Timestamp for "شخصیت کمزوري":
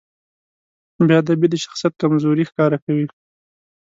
1.63-2.43